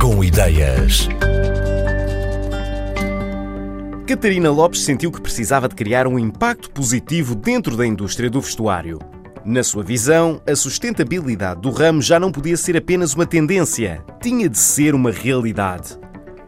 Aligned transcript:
Com 0.00 0.24
ideias. 0.24 1.08
Catarina 4.04 4.50
Lopes 4.50 4.82
sentiu 4.82 5.12
que 5.12 5.20
precisava 5.20 5.68
de 5.68 5.76
criar 5.76 6.08
um 6.08 6.18
impacto 6.18 6.68
positivo 6.72 7.36
dentro 7.36 7.76
da 7.76 7.86
indústria 7.86 8.28
do 8.28 8.40
vestuário. 8.40 8.98
Na 9.44 9.62
sua 9.62 9.84
visão, 9.84 10.42
a 10.44 10.56
sustentabilidade 10.56 11.60
do 11.60 11.70
ramo 11.70 12.02
já 12.02 12.18
não 12.18 12.32
podia 12.32 12.56
ser 12.56 12.76
apenas 12.76 13.14
uma 13.14 13.24
tendência, 13.24 14.04
tinha 14.20 14.48
de 14.48 14.58
ser 14.58 14.92
uma 14.92 15.12
realidade. 15.12 15.96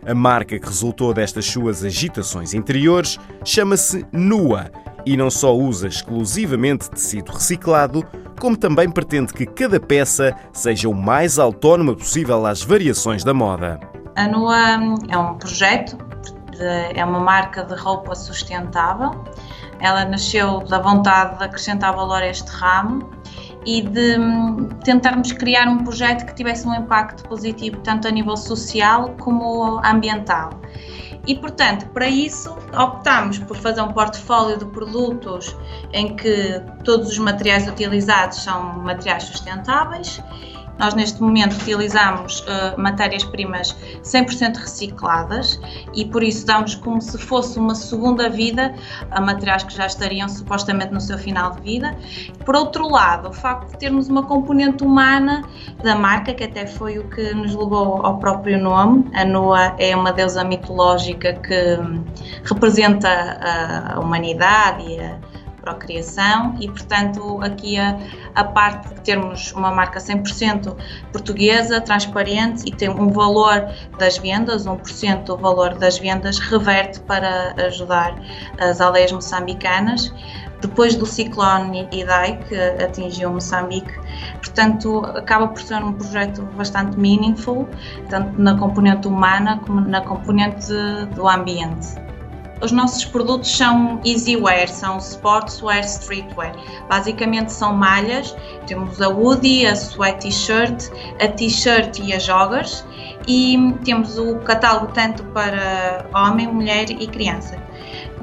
A 0.04 0.16
marca 0.16 0.58
que 0.58 0.66
resultou 0.66 1.14
destas 1.14 1.46
suas 1.46 1.84
agitações 1.84 2.54
interiores 2.54 3.20
chama-se 3.44 4.04
Nua 4.12 4.68
e 5.04 5.16
não 5.16 5.30
só 5.30 5.54
usa 5.54 5.88
exclusivamente 5.88 6.90
tecido 6.90 7.32
reciclado, 7.32 8.04
como 8.40 8.56
também 8.56 8.90
pretende 8.90 9.32
que 9.32 9.46
cada 9.46 9.78
peça 9.78 10.34
seja 10.52 10.88
o 10.88 10.94
mais 10.94 11.38
autónoma 11.38 11.94
possível 11.94 12.44
às 12.46 12.62
variações 12.62 13.22
da 13.22 13.32
moda. 13.32 13.78
A 14.16 14.26
Nua 14.26 14.58
é 15.08 15.16
um 15.16 15.34
projeto, 15.34 15.96
é 16.94 17.04
uma 17.04 17.20
marca 17.20 17.64
de 17.64 17.74
roupa 17.74 18.14
sustentável. 18.14 19.24
Ela 19.80 20.04
nasceu 20.04 20.60
da 20.60 20.78
vontade 20.78 21.38
de 21.38 21.44
acrescentar 21.44 21.94
valor 21.94 22.22
a 22.22 22.26
este 22.26 22.50
ramo 22.50 23.10
e 23.64 23.82
de 23.82 24.18
hum, 24.18 24.68
tentarmos 24.84 25.32
criar 25.32 25.68
um 25.68 25.78
projeto 25.78 26.26
que 26.26 26.34
tivesse 26.34 26.66
um 26.66 26.74
impacto 26.74 27.28
positivo 27.28 27.78
tanto 27.78 28.08
a 28.08 28.10
nível 28.10 28.36
social 28.36 29.14
como 29.20 29.80
ambiental. 29.84 30.50
E, 31.26 31.36
portanto, 31.36 31.86
para 31.90 32.08
isso 32.08 32.52
optamos 32.76 33.38
por 33.38 33.56
fazer 33.56 33.80
um 33.80 33.92
portfólio 33.92 34.58
de 34.58 34.64
produtos 34.66 35.56
em 35.92 36.16
que 36.16 36.60
todos 36.84 37.08
os 37.10 37.18
materiais 37.18 37.68
utilizados 37.68 38.42
são 38.42 38.78
materiais 38.80 39.24
sustentáveis 39.24 40.20
nós, 40.78 40.94
neste 40.94 41.20
momento, 41.20 41.54
utilizamos 41.54 42.40
uh, 42.40 42.80
matérias-primas 42.80 43.76
100% 44.02 44.56
recicladas 44.56 45.60
e, 45.94 46.04
por 46.04 46.22
isso, 46.22 46.46
damos 46.46 46.74
como 46.74 47.00
se 47.00 47.16
fosse 47.18 47.58
uma 47.58 47.74
segunda 47.74 48.28
vida 48.28 48.74
a 49.10 49.20
materiais 49.20 49.62
que 49.62 49.74
já 49.74 49.86
estariam 49.86 50.28
supostamente 50.28 50.92
no 50.92 51.00
seu 51.00 51.18
final 51.18 51.52
de 51.52 51.62
vida. 51.62 51.96
Por 52.44 52.56
outro 52.56 52.88
lado, 52.88 53.28
o 53.28 53.32
facto 53.32 53.72
de 53.72 53.78
termos 53.78 54.08
uma 54.08 54.22
componente 54.24 54.82
humana 54.82 55.42
da 55.82 55.94
marca, 55.94 56.34
que 56.34 56.44
até 56.44 56.66
foi 56.66 56.98
o 56.98 57.08
que 57.08 57.34
nos 57.34 57.54
levou 57.54 58.04
ao 58.04 58.18
próprio 58.18 58.60
nome, 58.60 59.04
a 59.14 59.24
Noa 59.24 59.74
é 59.78 59.94
uma 59.94 60.12
deusa 60.12 60.42
mitológica 60.44 61.34
que 61.34 61.78
representa 62.44 63.08
a 63.94 64.00
humanidade 64.00 64.82
e 64.82 65.00
a 65.00 65.31
procriação 65.62 66.56
e, 66.60 66.68
portanto, 66.68 67.40
aqui 67.40 67.78
a, 67.78 67.98
a 68.34 68.44
parte 68.44 68.92
de 68.94 69.00
termos 69.00 69.52
uma 69.52 69.70
marca 69.70 69.98
100% 69.98 70.76
portuguesa, 71.12 71.80
transparente 71.80 72.68
e 72.68 72.72
tem 72.72 72.90
um 72.90 73.08
valor 73.08 73.72
das 73.98 74.18
vendas, 74.18 74.66
1% 74.66 75.24
do 75.24 75.36
valor 75.36 75.74
das 75.74 75.98
vendas 75.98 76.38
reverte 76.38 77.00
para 77.00 77.54
ajudar 77.66 78.14
as 78.58 78.80
aldeias 78.80 79.12
moçambicanas 79.12 80.12
depois 80.62 80.94
do 80.94 81.04
ciclone 81.04 81.88
Idai 81.92 82.38
que 82.48 82.56
atingiu 82.82 83.30
Moçambique. 83.30 83.92
Portanto, 84.38 85.04
acaba 85.16 85.48
por 85.48 85.60
ser 85.60 85.82
um 85.82 85.92
projeto 85.92 86.42
bastante 86.56 86.98
meaningful, 86.98 87.68
tanto 88.08 88.40
na 88.40 88.56
componente 88.56 89.08
humana 89.08 89.60
como 89.66 89.80
na 89.80 90.00
componente 90.00 90.72
do 91.14 91.28
ambiente. 91.28 91.88
Os 92.62 92.70
nossos 92.70 93.04
produtos 93.04 93.50
são 93.50 94.00
easy 94.04 94.36
wear, 94.36 94.68
são 94.68 94.98
sportswear, 94.98 95.82
streetwear. 95.84 96.54
Basicamente 96.88 97.52
são 97.52 97.74
malhas, 97.74 98.36
temos 98.66 99.02
a 99.02 99.08
hoodie, 99.08 99.66
a 99.66 99.74
sweat 99.74 100.20
t-shirt, 100.20 100.90
a 101.20 101.26
t-shirt 101.26 101.98
e 101.98 102.12
as 102.12 102.22
joggers 102.22 102.84
e 103.26 103.74
temos 103.84 104.18
o 104.18 104.36
catálogo 104.40 104.92
tanto 104.92 105.24
para 105.26 106.06
homem, 106.14 106.46
mulher 106.46 106.90
e 106.90 107.06
criança. 107.06 107.56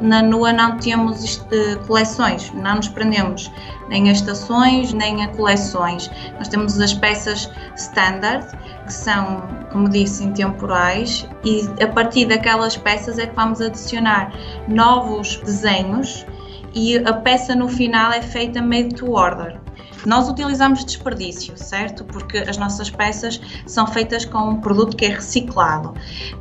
Na 0.02 0.22
NUA 0.22 0.54
não 0.54 0.78
temos 0.78 1.46
coleções, 1.86 2.52
não 2.54 2.76
nos 2.76 2.88
prendemos 2.88 3.52
nem 3.90 4.08
a 4.08 4.14
estações 4.14 4.94
nem 4.94 5.24
a 5.24 5.28
coleções. 5.30 6.10
Nós 6.38 6.48
temos 6.48 6.80
as 6.80 6.94
peças 6.94 7.50
standard, 7.76 8.48
que 8.86 8.94
são, 8.94 9.44
como 9.72 9.90
disse, 9.90 10.24
intemporais, 10.24 11.28
e 11.44 11.68
a 11.84 11.88
partir 11.88 12.26
daquelas 12.26 12.78
peças 12.78 13.20
é 13.20 13.28
que 13.28 13.36
vamos 13.36 13.60
adicionar 13.60 14.32
novos 14.68 15.38
desenhos 15.38 16.26
e 16.74 16.98
a 16.98 17.14
peça 17.14 17.56
no 17.56 17.68
final 17.68 18.12
é 18.12 18.22
feita 18.22 18.62
made 18.62 18.96
to 18.96 19.12
order. 19.12 19.60
Nós 20.06 20.30
utilizamos 20.30 20.86
desperdício, 20.86 21.58
certo? 21.58 22.04
Porque 22.04 22.38
as 22.38 22.58
nossas 22.58 22.90
peças 22.90 23.40
são 23.66 23.86
feitas 23.86 24.26
com 24.26 24.38
um 24.38 24.62
produto 24.62 24.96
que 24.96 25.06
é 25.06 25.10
reciclado, 25.10 25.94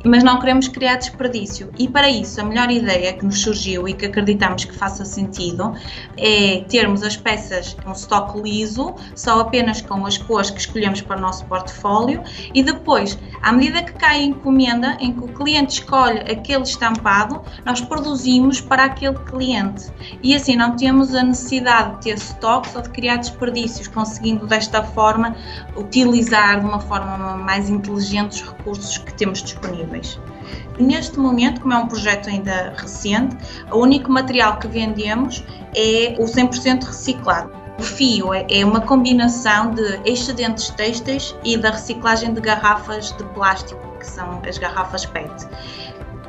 mas 0.03 0.23
não 0.23 0.39
queremos 0.39 0.67
criar 0.67 0.95
desperdício. 0.95 1.69
E 1.77 1.87
para 1.87 2.09
isso, 2.09 2.39
a 2.39 2.43
melhor 2.43 2.71
ideia 2.71 3.13
que 3.13 3.25
nos 3.25 3.41
surgiu 3.41 3.87
e 3.87 3.93
que 3.93 4.05
acreditamos 4.05 4.65
que 4.65 4.73
faça 4.73 5.03
sentido 5.03 5.73
é 6.17 6.63
termos 6.67 7.03
as 7.03 7.17
peças 7.17 7.75
um 7.85 7.91
estoque 7.91 8.39
liso, 8.41 8.95
só 9.15 9.39
apenas 9.41 9.81
com 9.81 10.05
as 10.05 10.17
cores 10.17 10.49
que 10.49 10.59
escolhemos 10.59 11.01
para 11.01 11.17
o 11.17 11.21
nosso 11.21 11.45
portfólio 11.45 12.23
e 12.53 12.63
depois, 12.63 13.17
à 13.41 13.51
medida 13.51 13.83
que 13.83 13.93
cai 13.93 14.19
a 14.19 14.23
encomenda, 14.23 14.97
em 14.99 15.11
que 15.13 15.23
o 15.23 15.27
cliente 15.27 15.81
escolhe 15.81 16.19
aquele 16.19 16.63
estampado, 16.63 17.41
nós 17.65 17.81
produzimos 17.81 18.61
para 18.61 18.85
aquele 18.85 19.17
cliente. 19.19 19.87
E 20.21 20.35
assim 20.35 20.55
não 20.55 20.75
temos 20.75 21.13
a 21.13 21.23
necessidade 21.23 21.95
de 21.95 22.01
ter 22.03 22.15
estoques 22.15 22.75
ou 22.75 22.81
de 22.81 22.89
criar 22.89 23.17
desperdício 23.17 23.48
desperdícios, 23.49 23.87
conseguindo 23.87 24.45
desta 24.47 24.83
forma 24.83 25.35
utilizar 25.75 26.59
de 26.59 26.65
uma 26.65 26.79
forma 26.79 27.37
mais 27.37 27.69
inteligente 27.69 28.31
os 28.31 28.49
recursos 28.49 28.97
que 28.97 29.13
temos 29.13 29.41
disponíveis. 29.41 30.19
Neste 30.79 31.19
momento, 31.19 31.61
como 31.61 31.73
é 31.73 31.77
um 31.77 31.87
projeto 31.87 32.29
ainda 32.29 32.73
recente, 32.77 33.35
o 33.71 33.77
único 33.77 34.11
material 34.11 34.57
que 34.57 34.67
vendemos 34.67 35.43
é 35.75 36.15
o 36.17 36.25
100% 36.25 36.85
reciclado. 36.85 37.51
O 37.77 37.81
fio 37.81 38.33
é, 38.33 38.45
é 38.49 38.65
uma 38.65 38.81
combinação 38.81 39.71
de 39.71 40.01
excedentes 40.05 40.69
têxteis 40.71 41.35
e 41.43 41.57
da 41.57 41.71
reciclagem 41.71 42.33
de 42.33 42.41
garrafas 42.41 43.15
de 43.17 43.23
plástico, 43.25 43.79
que 43.97 44.05
são 44.05 44.41
as 44.47 44.57
garrafas 44.57 45.05
PET. 45.05 45.47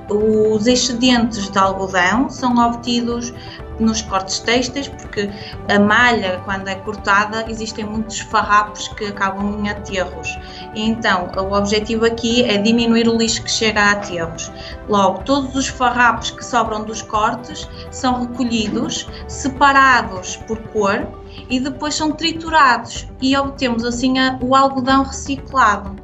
Os 0.09 0.67
excedentes 0.67 1.49
de 1.49 1.59
algodão 1.59 2.29
são 2.29 2.57
obtidos 2.57 3.33
nos 3.81 4.03
cortes 4.03 4.39
têxteis, 4.41 4.89
porque 4.89 5.31
a 5.69 5.79
malha, 5.79 6.41
quando 6.45 6.69
é 6.69 6.75
cortada, 6.77 7.47
existem 7.49 7.85
muitos 7.85 8.21
farrapos 8.21 8.89
que 8.89 9.07
acabam 9.07 9.59
em 9.61 9.69
aterros. 9.69 10.39
Então, 10.75 11.31
o 11.37 11.53
objetivo 11.55 12.05
aqui 12.05 12.45
é 12.45 12.59
diminuir 12.59 13.09
o 13.09 13.17
lixo 13.17 13.43
que 13.43 13.51
chega 13.51 13.81
a 13.81 13.91
aterros. 13.93 14.51
Logo, 14.89 15.23
todos 15.25 15.55
os 15.57 15.69
farrapos 15.69 16.31
que 16.31 16.45
sobram 16.45 16.85
dos 16.85 17.03
cortes 17.03 17.69
são 17.91 18.27
recolhidos, 18.27 19.09
separados 19.27 20.37
por 20.37 20.59
cor 20.69 21.09
e 21.49 21.59
depois 21.61 21.95
são 21.95 22.13
triturados 22.13 23.09
e 23.21 23.37
obtemos 23.37 23.85
assim 23.85 24.15
o 24.41 24.55
algodão 24.55 25.05
reciclado. 25.05 25.97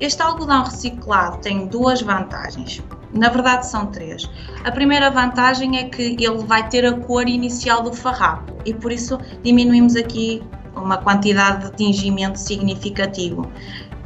Este 0.00 0.22
algodão 0.22 0.64
reciclado 0.64 1.38
tem 1.38 1.66
duas 1.66 2.02
vantagens. 2.02 2.82
Na 3.14 3.28
verdade, 3.28 3.66
são 3.66 3.86
três. 3.86 4.28
A 4.64 4.72
primeira 4.72 5.08
vantagem 5.08 5.78
é 5.78 5.84
que 5.84 6.16
ele 6.18 6.38
vai 6.44 6.68
ter 6.68 6.84
a 6.84 6.92
cor 6.92 7.28
inicial 7.28 7.82
do 7.82 7.92
farrapo 7.92 8.52
e 8.64 8.74
por 8.74 8.90
isso 8.90 9.18
diminuímos 9.42 9.94
aqui 9.94 10.42
uma 10.74 10.98
quantidade 10.98 11.70
de 11.70 11.76
tingimento 11.76 12.38
significativo. 12.38 13.48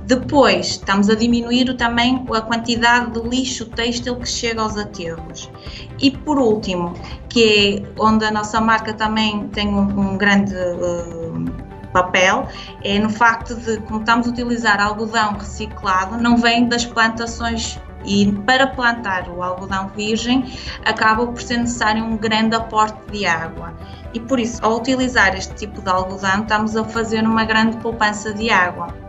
Depois, 0.05 0.69
estamos 0.69 1.09
a 1.11 1.15
diminuir 1.15 1.75
também 1.77 2.25
a 2.35 2.41
quantidade 2.41 3.13
de 3.13 3.29
lixo 3.29 3.67
têxtil 3.67 4.17
que 4.17 4.29
chega 4.29 4.63
aos 4.63 4.77
aterros. 4.77 5.51
E 6.01 6.11
por 6.11 6.39
último, 6.39 6.95
que 7.29 7.83
é 7.85 8.03
onde 8.03 8.25
a 8.25 8.31
nossa 8.31 8.61
marca 8.61 8.95
também 8.95 9.49
tem 9.49 9.69
um, 9.69 10.13
um 10.13 10.17
grande 10.17 10.55
uh, 10.55 11.45
papel, 11.93 12.47
é 12.83 12.99
no 12.99 13.11
facto 13.11 13.55
de, 13.55 13.79
como 13.83 14.01
estamos 14.01 14.27
a 14.27 14.31
utilizar 14.31 14.81
algodão 14.81 15.35
reciclado, 15.35 16.17
não 16.17 16.37
vem 16.37 16.69
das 16.69 16.87
plantações 16.87 17.79
e 18.05 18.31
para 18.47 18.67
plantar 18.67 19.29
o 19.29 19.43
algodão 19.43 19.89
virgem 19.89 20.53
acaba 20.85 21.27
por 21.27 21.41
ser 21.41 21.59
necessário 21.59 22.05
um 22.05 22.17
grande 22.17 22.55
aporte 22.55 22.99
de 23.11 23.27
água. 23.27 23.75
E 24.15 24.21
por 24.21 24.41
isso, 24.41 24.65
ao 24.65 24.79
utilizar 24.79 25.37
este 25.37 25.55
tipo 25.55 25.83
de 25.83 25.91
algodão, 25.91 26.43
estamos 26.43 26.77
a 26.77 26.85
fazer 26.85 27.23
uma 27.23 27.45
grande 27.45 27.77
poupança 27.79 28.33
de 28.33 28.51
água. 28.51 29.08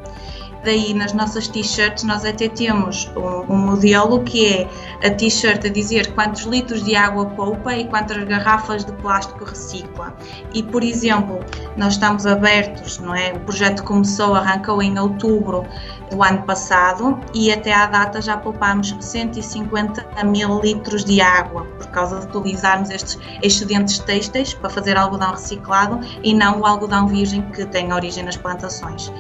Daí 0.64 0.94
nas 0.94 1.14
nossas 1.14 1.48
t-shirts 1.48 2.04
nós 2.04 2.26
até 2.26 2.50
temos 2.50 3.10
um, 3.16 3.54
um, 3.54 3.58
modelo 3.58 4.24
que 4.24 4.46
é 4.46 4.70
a 5.06 5.10
t-shirt 5.10 5.66
a 5.66 5.70
dizer 5.70 6.14
quantos 6.14 6.44
litros 6.44 6.84
de 6.84 6.96
água 6.96 7.26
poupa 7.28 7.74
e 7.76 7.86
quantas 7.86 8.22
garrafas 8.26 8.84
de 8.84 8.92
plástico 8.94 9.46
recicla. 9.46 10.14
E 10.54 10.62
por 10.62 10.84
exemplo, 10.84 11.40
nós 11.78 11.94
estamos 11.94 12.26
abertos, 12.26 13.00
não 13.00 13.16
é? 13.16 13.34
O 13.34 13.40
projeto 13.40 13.84
começou, 13.84 14.36
arrancou 14.36 14.82
em 14.82 15.00
outubro 15.00 15.66
do 16.10 16.24
ano 16.24 16.42
passado 16.44 17.20
e 17.34 17.52
até 17.52 17.74
à 17.74 17.86
data 17.86 18.22
já 18.22 18.36
poupamos 18.36 18.96
150 19.00 20.24
mil 20.26 20.60
litros 20.60 21.06
de 21.06 21.22
água 21.22 21.64
por 21.78 21.88
causa 21.88 22.20
de 22.20 22.38
utilizarmos 22.38 22.90
estes 22.90 23.18
excedentes 23.42 24.00
têxteis 24.00 24.54
para 24.54 24.70
fazer 24.70 24.98
algodão 24.98 25.32
reciclado 25.32 26.00
e 26.24 26.34
não 26.34 26.60
o 26.60 26.66
algodão 26.66 27.08
virgem 27.08 27.42
que 27.52 27.66
tem 27.66 27.94
origem 27.94 28.24
nas 28.24 28.36
plantações. 28.36 29.12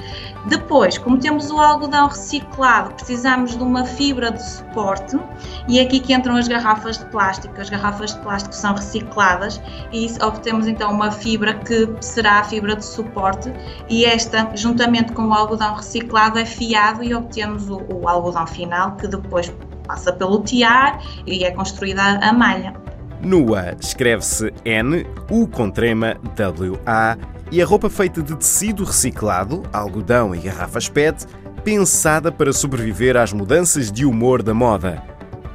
Depois, 0.47 0.97
como 0.97 1.17
temos 1.17 1.51
o 1.51 1.59
algodão 1.59 2.07
reciclado, 2.07 2.93
precisamos 2.93 3.57
de 3.57 3.63
uma 3.63 3.85
fibra 3.85 4.31
de 4.31 4.41
suporte 4.41 5.19
e 5.67 5.79
é 5.79 5.83
aqui 5.83 5.99
que 5.99 6.13
entram 6.13 6.35
as 6.35 6.47
garrafas 6.47 6.97
de 6.97 7.05
plástico. 7.05 7.59
As 7.59 7.69
garrafas 7.69 8.13
de 8.13 8.21
plástico 8.21 8.55
são 8.55 8.73
recicladas 8.73 9.61
e 9.91 10.07
obtemos 10.21 10.67
então 10.67 10.91
uma 10.91 11.11
fibra 11.11 11.53
que 11.53 11.89
será 11.99 12.39
a 12.39 12.43
fibra 12.43 12.75
de 12.75 12.85
suporte 12.85 13.51
e 13.89 14.05
esta, 14.05 14.49
juntamente 14.55 15.11
com 15.11 15.27
o 15.27 15.33
algodão 15.33 15.75
reciclado, 15.75 16.39
é 16.39 16.45
fiado 16.45 17.03
e 17.03 17.13
obtemos 17.13 17.69
o, 17.69 17.81
o 17.93 18.07
algodão 18.07 18.47
final 18.47 18.95
que 18.95 19.07
depois 19.07 19.53
passa 19.85 20.13
pelo 20.13 20.41
tiar 20.43 21.03
e 21.25 21.43
é 21.43 21.51
construída 21.51 22.01
a 22.01 22.31
malha. 22.31 22.73
Nua 23.21 23.75
escreve-se 23.79 24.53
N, 24.63 25.05
U 25.29 25.45
com 25.47 25.69
trema, 25.69 26.15
W, 26.35 26.79
A 26.85 27.17
e 27.51 27.61
a 27.61 27.65
roupa 27.65 27.89
feita 27.89 28.21
de 28.21 28.35
tecido 28.35 28.83
reciclado, 28.83 29.63
algodão 29.73 30.35
e 30.35 30.39
garrafas 30.39 30.87
PET, 30.87 31.25
pensada 31.63 32.31
para 32.31 32.53
sobreviver 32.53 33.17
às 33.17 33.33
mudanças 33.33 33.91
de 33.91 34.05
humor 34.05 34.43
da 34.43 34.53
moda. 34.53 35.01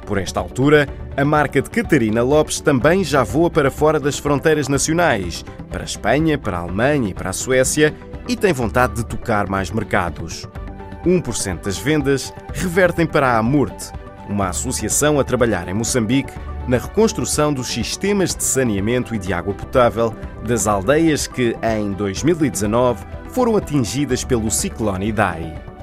Por 0.05 0.17
esta 0.17 0.39
altura, 0.39 0.87
a 1.17 1.25
marca 1.25 1.61
de 1.61 1.69
Catarina 1.69 2.21
Lopes 2.21 2.59
também 2.59 3.03
já 3.03 3.23
voa 3.23 3.49
para 3.49 3.71
fora 3.71 3.99
das 3.99 4.19
fronteiras 4.19 4.67
nacionais, 4.67 5.43
para 5.69 5.81
a 5.81 5.85
Espanha, 5.85 6.37
para 6.37 6.57
a 6.57 6.61
Alemanha 6.61 7.09
e 7.09 7.13
para 7.13 7.31
a 7.31 7.33
Suécia, 7.33 7.95
e 8.27 8.35
tem 8.35 8.53
vontade 8.53 8.95
de 8.95 9.05
tocar 9.05 9.47
mais 9.47 9.71
mercados. 9.71 10.47
1% 11.05 11.63
das 11.63 11.77
vendas 11.77 12.33
revertem 12.53 13.05
para 13.05 13.29
a 13.29 13.37
Amurte, 13.37 13.91
uma 14.27 14.49
associação 14.49 15.19
a 15.19 15.23
trabalhar 15.23 15.67
em 15.67 15.73
Moçambique 15.73 16.33
na 16.67 16.77
reconstrução 16.77 17.53
dos 17.53 17.67
sistemas 17.67 18.35
de 18.35 18.43
saneamento 18.43 19.13
e 19.13 19.19
de 19.19 19.33
água 19.33 19.53
potável 19.53 20.13
das 20.45 20.67
aldeias 20.67 21.27
que, 21.27 21.55
em 21.61 21.91
2019, 21.91 23.05
foram 23.29 23.57
atingidas 23.57 24.23
pelo 24.23 24.49
ciclone 24.49 25.09
Idai. 25.09 25.74